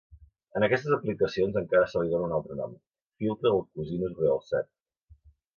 [0.59, 2.75] En aquestes aplicacions, encara se li dóna un altre nom:
[3.21, 4.71] filtre del cosinus realçat.